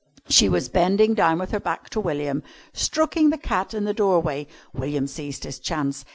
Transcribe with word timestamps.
She 0.29 0.49
was 0.49 0.67
bending 0.67 1.13
down 1.13 1.37
with 1.37 1.51
her 1.51 1.59
back 1.59 1.87
to 1.91 1.99
William, 1.99 2.41
stroking 2.73 3.29
the 3.29 3.37
cat 3.37 3.75
in 3.75 3.83
the 3.85 3.93
doorway. 3.93 4.47
William 4.73 5.05
seized 5.05 5.43
his 5.43 5.59
chance. 5.59 6.03